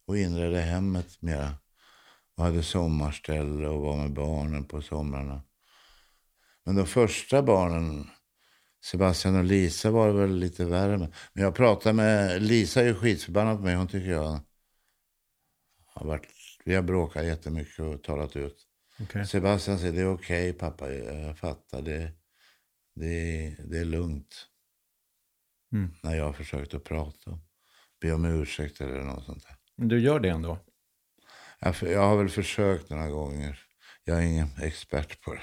[0.07, 1.55] Och inredde hemmet mera.
[2.37, 5.43] Och hade sommarställe och var med barnen på somrarna.
[6.65, 8.11] Men de första barnen,
[8.85, 11.15] Sebastian och Lisa, var det väl lite värre med.
[11.33, 13.75] Men jag pratade med, Lisa är ju skitförbannad på mig.
[13.75, 14.41] Hon tycker jag
[15.87, 16.29] har varit,
[16.65, 18.67] vi har bråkat jättemycket och talat ut.
[19.01, 19.27] Okej.
[19.27, 21.83] Sebastian säger det är okej pappa, jag fattar.
[21.83, 22.13] Det,
[22.95, 24.47] det, det är lugnt.
[25.73, 25.95] Mm.
[26.03, 27.39] När jag har försökt att prata.
[28.01, 29.57] Be om ursäkt eller något sånt där.
[29.77, 30.59] Men du gör det ändå?
[31.61, 33.59] Jag, jag har väl försökt några gånger.
[34.05, 35.43] Jag är ingen expert på det.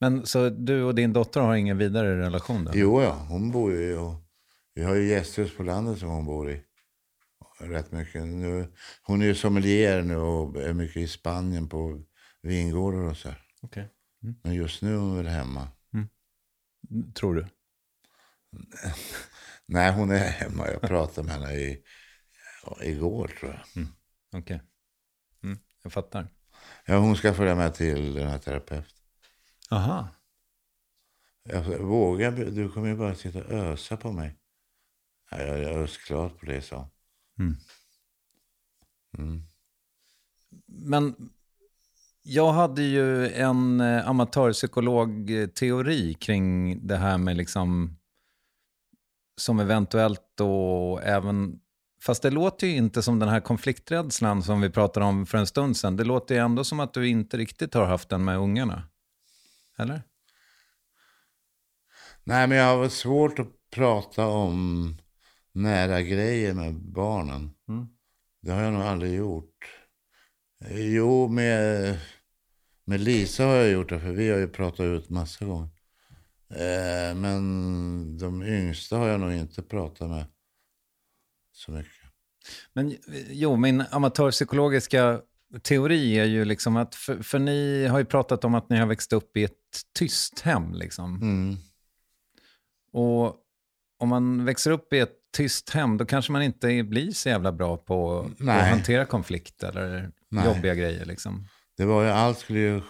[0.00, 2.72] Men så du och din dotter har ingen vidare relation då?
[2.74, 3.98] Jo, ja, hon bor ju...
[3.98, 4.14] Och,
[4.74, 6.62] vi har ju gästhus på landet som hon bor i.
[7.58, 8.26] Rätt mycket.
[8.26, 12.02] Nu, hon är ju sommelier nu och är mycket i Spanien på
[12.42, 13.28] vingårdar och så.
[13.28, 13.42] här.
[13.62, 13.88] Okej.
[14.42, 15.68] Men just nu är hon väl hemma.
[17.14, 17.46] Tror du?
[19.66, 20.70] Nej, hon är hemma.
[20.70, 21.82] Jag pratade med henne i,
[22.82, 23.86] igår tror jag.
[24.40, 24.62] Okej.
[25.42, 26.28] Mm, jag fattar.
[26.84, 28.92] Ja, hon ska följa med till den här terapeuten.
[29.70, 30.08] Aha.
[31.42, 34.36] Jag vågar, du kommer ju bara sitta och ösa på mig.
[35.30, 36.88] Ja, jag är ösklart på det, så.
[40.66, 41.30] Men
[42.22, 47.96] jag hade ju en eh, amatörpsykologteori kring det här med liksom
[49.36, 51.60] som eventuellt och även
[52.02, 55.46] Fast det låter ju inte som den här konflikträdslan som vi pratade om för en
[55.46, 55.96] stund sedan.
[55.96, 58.82] Det låter ju ändå som att du inte riktigt har haft den med ungarna.
[59.78, 60.02] Eller?
[62.24, 64.96] Nej, men jag har svårt att prata om
[65.56, 67.50] nära grejer med barnen.
[68.42, 69.66] Det har jag nog aldrig gjort.
[70.70, 71.98] Jo, med,
[72.84, 75.68] med Lisa har jag gjort det, för vi har ju pratat ut massa gånger.
[76.50, 80.24] Eh, men de yngsta har jag nog inte pratat med
[81.52, 81.92] så mycket.
[82.72, 82.96] Men
[83.30, 85.20] jo, min amatörpsykologiska
[85.62, 88.86] teori är ju liksom att, för, för ni har ju pratat om att ni har
[88.86, 89.52] växt upp i ett
[89.98, 91.14] tyst hem liksom.
[91.14, 91.56] Mm.
[92.92, 93.36] Och
[93.98, 97.52] om man växer upp i ett tyst hem, då kanske man inte blir så jävla
[97.52, 98.70] bra på att Nej.
[98.70, 100.46] hantera konflikt eller Nej.
[100.46, 101.04] jobbiga grejer.
[101.04, 101.48] Liksom.
[101.76, 102.82] Det var ju, allt skulle ju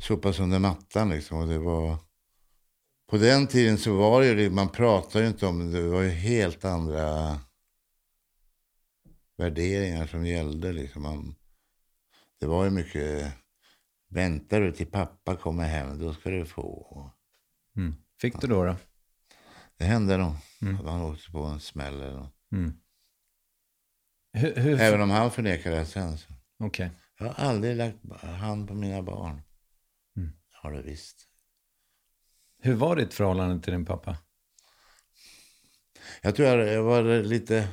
[0.00, 1.38] sopas under mattan liksom.
[1.38, 1.96] Och det var...
[3.10, 6.02] På den tiden så var det ju, man pratade ju inte om det, det var
[6.02, 7.38] ju helt andra
[9.36, 11.02] värderingar som gällde liksom.
[11.02, 11.34] Man,
[12.40, 13.32] det var ju mycket,
[14.10, 17.10] väntar du till pappa kommer hem, då ska du få.
[17.76, 17.94] Mm.
[18.20, 18.64] Fick du då?
[18.64, 18.76] då?
[19.78, 20.32] Det hände nog.
[20.68, 22.34] Att Man åkte på en smäll eller något.
[24.32, 26.18] Hur, hur, Även om han förnekade det sen.
[26.18, 26.32] Så.
[26.58, 26.90] Okej.
[27.18, 29.42] Jag har aldrig lagt hand på mina barn.
[30.52, 31.28] Har det visst.
[32.58, 34.18] Hur var ditt förhållande till din pappa?
[36.22, 37.68] Jag tror jag, jag var lite,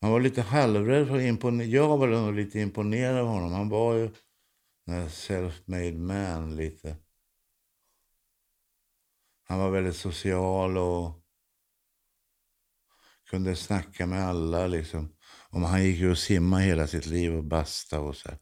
[0.00, 1.66] man var lite halvrädd för att imponera.
[1.68, 3.52] Jag var nog lite imponerad av honom.
[3.52, 4.10] Han var ju
[4.86, 6.96] en self-made man lite.
[9.42, 11.19] Han var väldigt social och
[13.30, 14.66] kunde snacka med alla.
[14.66, 15.12] Liksom.
[15.50, 18.38] Om han gick ju och simma hela sitt liv och basta och så här.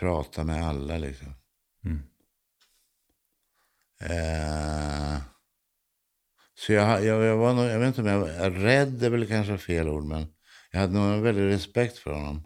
[0.00, 1.34] Prata med alla liksom.
[1.84, 2.02] Mm.
[4.00, 5.20] Eh,
[6.54, 9.26] så jag, jag, jag var nog, jag vet inte om jag var rädd, är väl
[9.26, 10.26] kanske fel ord, men
[10.70, 12.44] jag hade nog en väldig respekt för honom.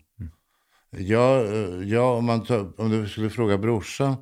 [0.91, 1.47] Jag,
[1.85, 4.17] jag, om, man tar, om du skulle fråga brorsan,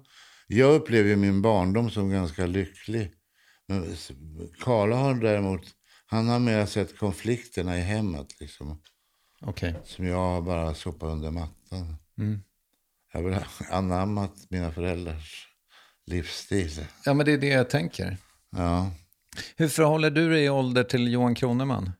[0.46, 3.12] jag upplever ju min barndom som ganska lycklig.
[3.68, 3.96] Men
[4.60, 5.75] Karla har däremot,
[6.06, 8.82] han har mer sett konflikterna i hemmet liksom.
[9.40, 9.74] Okej.
[9.84, 11.96] Som jag har bara sopat under mattan.
[12.18, 12.42] Mm.
[13.12, 15.48] Jag har anammat mina föräldrars
[16.06, 16.86] livsstil.
[17.04, 18.16] Ja, men det är det jag tänker.
[18.50, 18.90] Ja.
[19.56, 21.92] Hur förhåller du dig i ålder till Johan Kroneman?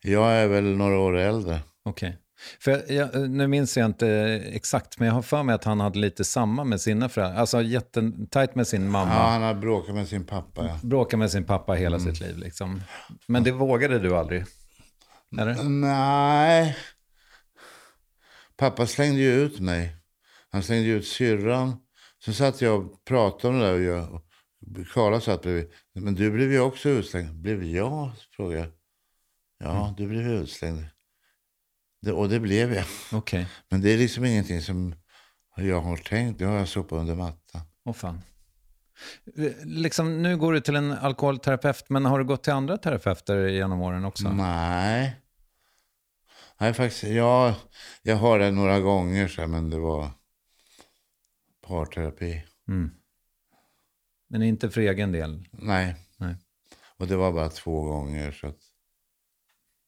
[0.00, 1.60] Jag är väl några år äldre.
[1.82, 2.18] Okej.
[2.60, 4.08] För jag, nu minns jag inte
[4.52, 7.40] exakt, men jag har för mig att han hade lite samma med sina föräldrar.
[7.40, 9.14] Alltså jättetajt med sin mamma.
[9.14, 10.66] Ja, han har bråkat med sin pappa.
[10.66, 10.78] Ja.
[10.82, 12.82] Bråkade med sin pappa hela sitt liv liksom.
[13.26, 14.44] Men det vågade du aldrig?
[15.38, 15.62] Eller?
[15.62, 16.76] Nej.
[18.56, 19.96] Pappa slängde ju ut mig.
[20.50, 21.76] Han slängde ut syrran.
[22.24, 23.74] Så satt jag och pratade om det där.
[23.74, 24.22] Och jag, och
[24.92, 25.70] Karla satt bredvid.
[25.94, 27.34] Men du blev ju också utslängd.
[27.34, 28.10] Blev jag?
[28.36, 28.70] frågade jag.
[29.58, 30.84] Ja, du blev utslängd.
[32.04, 32.84] Det, och det blev jag.
[33.12, 33.46] Okej.
[33.68, 34.94] Men det är liksom ingenting som
[35.56, 36.38] jag har tänkt.
[36.38, 37.62] Det har jag sopat under mattan.
[37.84, 38.20] Åh fan.
[39.64, 43.80] Liksom, nu går du till en alkoholterapeut, men har du gått till andra terapeuter genom
[43.80, 44.28] åren också?
[44.28, 45.16] Nej.
[46.60, 47.02] Nej, faktiskt.
[47.02, 47.54] Jag,
[48.02, 50.10] jag har det några gånger, så men det var
[51.66, 52.44] parterapi.
[52.68, 52.90] Mm.
[54.28, 55.48] Men inte för egen del?
[55.52, 55.96] Nej.
[56.16, 56.36] Nej.
[56.96, 58.32] Och det var bara två gånger.
[58.32, 58.58] Så att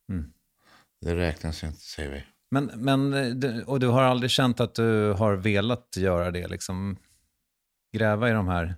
[0.09, 0.33] Mm.
[1.07, 2.25] Det räknas inte, säger vi.
[2.51, 6.49] Men, men, eh, och du har aldrig känt att du har velat göra det?
[6.49, 6.97] Liksom,
[7.93, 8.77] gräva i de här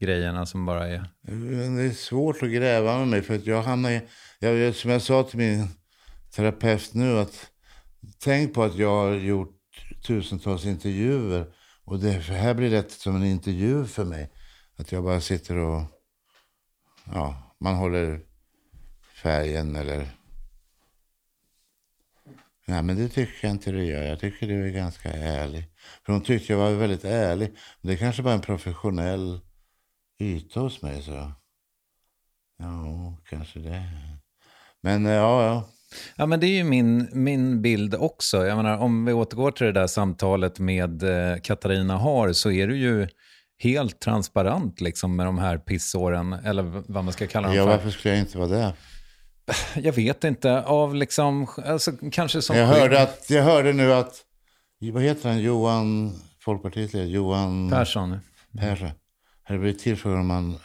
[0.00, 1.10] grejerna som bara är...
[1.22, 3.22] Det är svårt att gräva med mig.
[3.22, 4.02] För att jag hamnar i,
[4.38, 5.68] jag, som jag sa till min
[6.34, 7.18] terapeut nu.
[7.18, 7.50] att
[8.18, 9.60] Tänk på att jag har gjort
[10.06, 11.46] tusentals intervjuer.
[11.84, 14.32] Och det här blir det som en intervju för mig.
[14.76, 15.82] Att jag bara sitter och...
[17.12, 18.20] Ja, man håller
[19.22, 20.08] färgen eller...
[22.66, 24.02] Nej, men det tycker jag inte du gör.
[24.02, 25.64] Jag tycker du är ganska ärlig.
[26.06, 27.56] För hon tyckte jag var väldigt ärlig.
[27.82, 29.40] Det är kanske bara en professionell
[30.20, 31.02] yta hos mig.
[31.02, 31.32] Så.
[32.58, 33.82] Ja, kanske det.
[34.82, 35.68] Men eh, ja, ja.
[36.16, 38.46] Ja, men det är ju min, min bild också.
[38.46, 42.66] Jag menar, om vi återgår till det där samtalet med eh, Katarina Har så är
[42.66, 43.08] du ju
[43.58, 47.70] helt transparent liksom, med de här pissåren, eller vad man ska kalla dem ja för.
[47.70, 48.74] varför skulle jag inte vara det?
[49.76, 54.24] Jag vet inte, av liksom, alltså, kanske som Jag hörde, att, jag hörde nu att,
[54.92, 58.18] vad heter han, Johan, Folkpartiet, Johan Persson.
[58.58, 58.90] Persson.
[59.42, 60.58] Hade blivit tillfrågad om han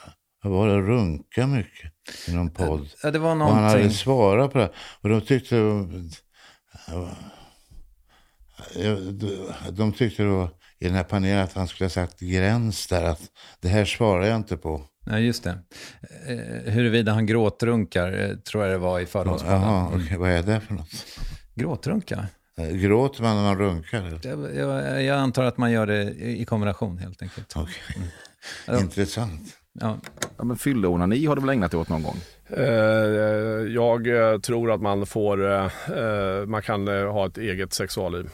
[0.43, 1.91] var det runka mycket
[2.27, 2.89] i någon podd.
[3.03, 3.81] Ja, det var Och han någonting.
[3.81, 4.71] hade svarat på det.
[5.01, 5.55] Och de tyckte...
[9.71, 13.03] De tyckte då i den här panelen att han skulle ha sagt gräns där.
[13.03, 13.21] Att
[13.61, 14.85] det här svarar jag inte på.
[15.09, 15.57] Ja, just det.
[16.27, 19.61] Eh, huruvida han gråtrunkar, eh, tror jag det var i Fördomspodden.
[19.61, 21.05] Jaha, okej, vad är det för något?
[21.55, 22.27] Gråtrunka?
[22.57, 24.19] Eh, Gråter man när man runkar?
[24.23, 27.53] Jag, jag, jag antar att man gör det i kombination helt enkelt.
[27.55, 27.73] Okej.
[28.67, 28.79] Ja.
[28.79, 29.41] Intressant.
[29.79, 29.97] Ja.
[30.37, 32.17] Ja, men fylleonani har du väl ägnat dig åt någon gång?
[33.73, 38.29] Jag tror att man får, man kan ha ett eget sexualliv.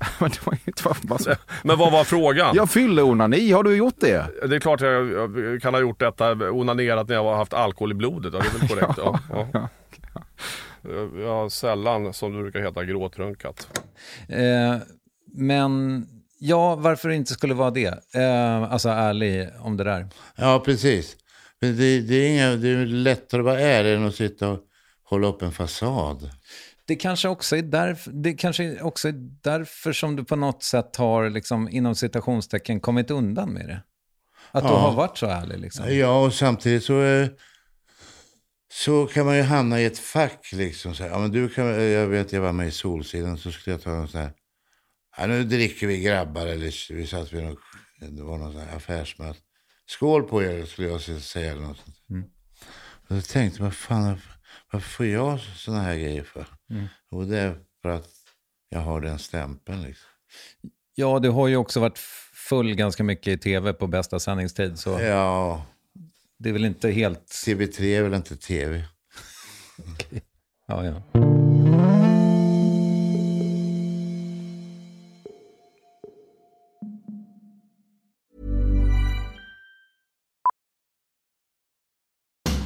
[0.20, 1.34] Men det var inte så.
[1.62, 2.56] Men vad var frågan?
[2.56, 4.24] Ja, fylleonani, har du gjort det?
[4.48, 7.90] Det är klart jag, jag kan ha gjort detta, onanerat när jag har haft alkohol
[7.90, 8.32] i blodet.
[8.34, 8.98] Ja, det är väl korrekt.
[8.98, 9.20] ja,
[9.52, 9.68] ja.
[10.84, 13.68] Eh, Jag har sällan, som det brukar heta, gråtrunkat.
[14.28, 14.76] Eh,
[15.34, 16.06] men
[16.38, 18.14] ja, varför det inte skulle vara det?
[18.14, 20.06] Eh, alltså ärlig om det där.
[20.36, 21.16] Ja, precis.
[21.60, 24.60] Men det, det, är inga, det är lättare att vara ärlig än att sitta och
[25.04, 26.30] hålla upp en fasad.
[26.90, 30.96] Det kanske också är därför, det kanske också är därför som du på något sätt
[30.96, 33.82] har, liksom, inom citationstecken, kommit undan med det.
[34.52, 34.78] Att du Ja.
[34.78, 35.58] har varit så ärlig.
[35.58, 35.94] Liksom.
[35.96, 37.28] Ja, och samtidigt så, eh,
[38.72, 40.50] så kan man ju hamna i ett fack.
[40.52, 41.10] Liksom, så här.
[41.10, 43.90] Ja, men du kan, jag vet, jag var med i Solsidan så skulle jag ta
[43.90, 44.32] en sån här.
[45.16, 46.46] Ja, nu dricker vi grabbar.
[46.46, 47.58] Eller vi satt vid något,
[48.00, 49.38] det var någon sån här affärsmöte.
[49.86, 51.50] Skål på er skulle jag säga.
[51.52, 51.96] Eller något sånt.
[53.08, 54.20] Och så tänkte jag, vad fan,
[54.72, 56.46] varför får jag såna här grejer för?
[57.10, 58.08] Och det är för att
[58.68, 59.82] jag har den stämpeln.
[59.82, 60.08] Liksom.
[60.94, 61.98] Ja, du har ju också varit
[62.48, 65.66] full ganska mycket i tv på bästa sändningstid, så Ja,
[66.38, 67.26] det är väl inte helt...
[67.46, 68.84] TV3 är väl inte TV?
[70.66, 71.39] Ja, ja.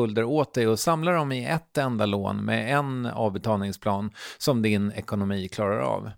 [0.00, 4.92] skulder åt dig och samla dem i ett enda lån med en avbetalningsplan som din
[4.92, 6.10] ekonomi klarar av.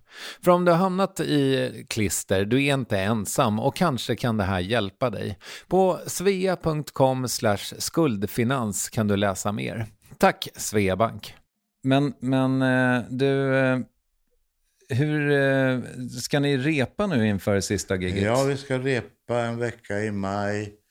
[0.43, 4.43] För om du har hamnat i klister, du är inte ensam och kanske kan det
[4.43, 5.37] här hjälpa dig.
[5.67, 7.27] På svea.com
[7.77, 9.85] skuldfinans kan du läsa mer.
[10.17, 11.35] Tack Sveabank.
[11.83, 13.79] Men, men eh, du, eh,
[14.89, 15.79] hur eh,
[16.21, 18.23] ska ni repa nu inför sista giget?
[18.23, 20.82] Ja, vi ska repa en vecka i maj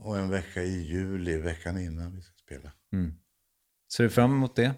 [0.00, 2.72] och en vecka i juli, veckan innan vi ska spela.
[2.92, 3.14] Mm.
[3.92, 4.74] Ser du fram emot det?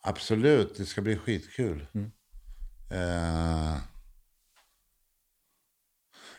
[0.00, 1.86] Absolut, det ska bli skitkul.
[1.94, 2.10] Mm.
[2.92, 3.78] Uh,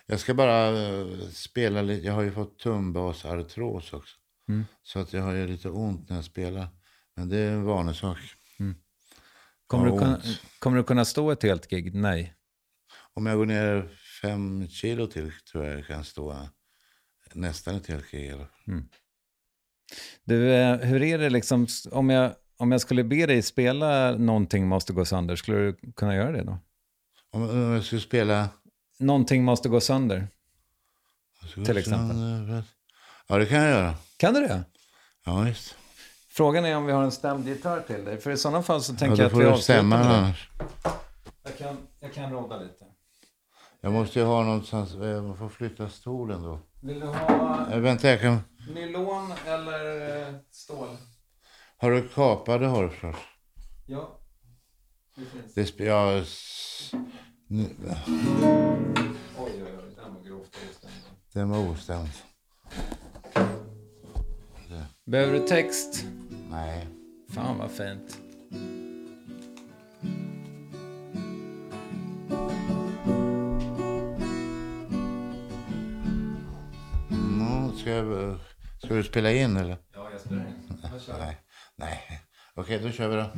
[0.06, 4.16] jag ska bara uh, spela lite, jag har ju fått tumbasartros också.
[4.48, 4.66] Mm.
[4.84, 6.68] Så att jag har ju lite ont när jag spelar.
[7.16, 8.20] Men det är en vanesak.
[8.60, 8.76] Mm.
[9.68, 10.22] Kommer, du kunna,
[10.60, 11.96] kommer du kunna stå ett helt gig?
[11.96, 12.36] Nej.
[13.14, 16.32] Om jag går ner fem kilo till tror jag jag kan stå
[17.36, 18.34] nästan ett helt gig.
[18.68, 18.90] Mm.
[20.24, 24.68] Du, eh, hur är det liksom, om jag, om jag skulle be dig spela någonting
[24.68, 26.58] måste gå sönder, skulle du kunna göra det då?
[27.32, 28.50] Om, om jag skulle spela?
[29.00, 30.28] Någonting måste gå sönder.
[31.66, 32.10] Till exempel.
[32.10, 32.64] Sönder.
[33.28, 33.96] Ja, det kan jag göra.
[34.18, 34.64] Kan du det?
[35.26, 35.76] Ja, visst.
[36.30, 38.18] Frågan är om vi har en stämd gitarr till dig.
[38.18, 40.36] För i sådana fall så tänker ja, jag att vi avslutar med det.
[41.44, 42.86] Jag kan, jag kan råda lite.
[43.82, 46.60] Jag måste ju ha någonstans, jag får flytta stolen då.
[46.82, 48.38] Vill du ha äh, vänta, jag kan...
[48.74, 50.88] nylon eller eh, stål?
[51.78, 53.16] Har du kapade har förstås?
[53.86, 54.20] Ja.
[55.16, 55.54] Det finns.
[55.54, 56.24] Det sp- ja,
[59.38, 59.96] Oj, oj, oj.
[59.96, 60.94] Den var grovt ostämd.
[61.34, 62.10] Den var ostämd.
[65.06, 66.06] Behöver du text?
[66.50, 66.88] Nej.
[67.30, 68.22] Fan vad fint.
[77.90, 78.40] Ska, jag,
[78.84, 79.78] ska du spela in eller?
[79.94, 80.54] Ja, jag spelar in.
[81.20, 81.38] Nej,
[81.76, 82.22] nej.
[82.56, 83.30] Okej, då kör vi då.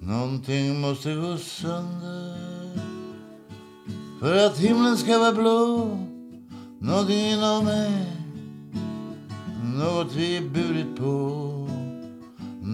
[0.00, 2.38] Någonting måste gå sönder
[4.20, 5.98] för att himlen ska vara blå.
[6.80, 8.06] Någonting inom mig
[9.74, 11.63] något vi burit på.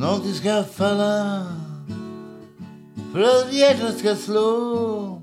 [0.01, 1.47] Någonting ska falla
[3.13, 5.23] för att hjärtat ska slå.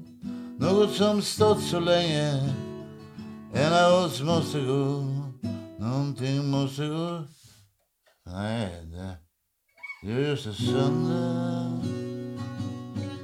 [0.59, 2.53] Något som stått så länge.
[3.53, 5.05] En av oss måste gå.
[5.79, 7.23] Någonting måste gå.
[8.25, 9.17] Nej, det...
[10.03, 12.06] Det är just sönder.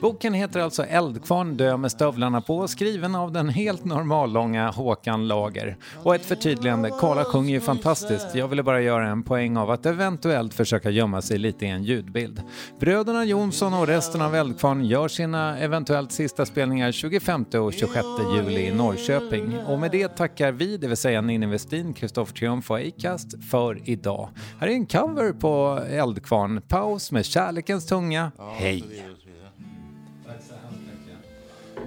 [0.04, 5.78] Boken heter alltså Eldkvarn dö med stövlarna på, skriven av den helt normallånga Håkan Lager.
[6.04, 8.36] Och ett förtydligande, Karla sjunger ju fantastiskt.
[8.36, 11.84] Jag ville bara göra en poäng av att eventuellt försöka gömma sig lite i en
[11.84, 12.42] ljudbild.
[12.80, 18.62] Bröderna Jonsson och resten av Eldkvarn gör sina eventuellt sista spelningar 25 och 26 juli
[18.62, 19.58] i Norrköping.
[19.68, 23.90] Och med det tackar vi, det vill säga Ninni Westin, Kristoffer Triumf och Acast, för
[23.90, 24.30] idag.
[24.60, 28.32] Här är en cover på Eldkvarn, Paus med Kärlekens tunga.
[28.58, 28.84] Hej!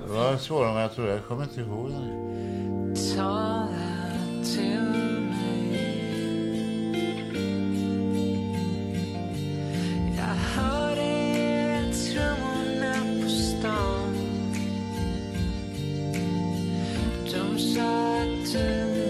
[0.07, 1.11] Det var svårare än jag trodde.
[1.11, 2.94] Jag kommer inte ihåg den.
[3.16, 3.68] Tala
[4.44, 4.80] till
[5.20, 6.07] mig
[10.16, 14.16] Jag hörde trummorna på stan
[17.24, 19.05] De satte